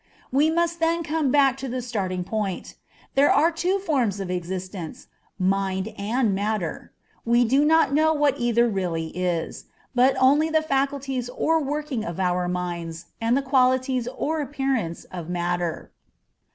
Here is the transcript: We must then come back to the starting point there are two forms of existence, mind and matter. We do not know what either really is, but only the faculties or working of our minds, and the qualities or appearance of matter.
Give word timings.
We 0.31 0.49
must 0.49 0.79
then 0.79 1.03
come 1.03 1.29
back 1.29 1.57
to 1.57 1.69
the 1.69 1.79
starting 1.79 2.23
point 2.23 2.73
there 3.13 3.31
are 3.31 3.51
two 3.51 3.77
forms 3.77 4.19
of 4.19 4.31
existence, 4.31 5.05
mind 5.37 5.93
and 5.95 6.33
matter. 6.33 6.91
We 7.23 7.45
do 7.45 7.63
not 7.63 7.93
know 7.93 8.11
what 8.11 8.39
either 8.39 8.67
really 8.67 9.09
is, 9.15 9.65
but 9.93 10.15
only 10.19 10.49
the 10.49 10.63
faculties 10.63 11.29
or 11.29 11.61
working 11.61 12.03
of 12.03 12.19
our 12.19 12.47
minds, 12.47 13.05
and 13.21 13.37
the 13.37 13.43
qualities 13.43 14.07
or 14.17 14.41
appearance 14.41 15.03
of 15.03 15.29
matter. 15.29 15.91